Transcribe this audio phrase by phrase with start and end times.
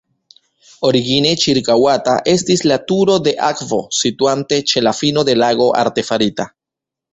[0.87, 6.53] Origine ĉirkaŭata estis la turo de akvo, situante ĉe la fino de lago artefarita.